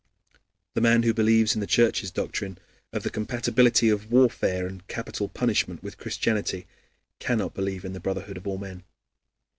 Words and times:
The 0.73 0.81
man 0.81 1.03
who 1.03 1.13
believes 1.13 1.53
in 1.53 1.61
the 1.61 1.67
Church's 1.67 2.09
doctrine 2.09 2.57
of 2.91 3.03
the 3.03 3.11
compatibility 3.11 3.87
of 3.89 4.09
warfare 4.11 4.65
and 4.65 4.87
capital 4.87 5.29
punishment 5.29 5.83
with 5.83 5.99
Christianity 5.99 6.65
cannot 7.19 7.53
believe 7.53 7.85
in 7.85 7.93
the 7.93 7.99
brotherhood 7.99 8.37
of 8.37 8.47
all 8.47 8.57
men. 8.57 8.83